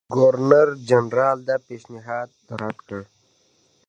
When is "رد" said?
2.59-2.77